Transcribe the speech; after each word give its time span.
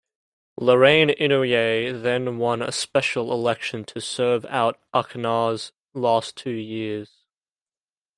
Lorraine 0.57 1.09
Inouye 1.09 1.91
then 2.01 2.39
won 2.39 2.63
a 2.63 2.71
special 2.71 3.31
election 3.31 3.83
to 3.83 4.01
serve 4.01 4.45
out 4.45 4.79
Akana's 4.95 5.73
last 5.93 6.35
two 6.35 6.49
years. 6.49 7.27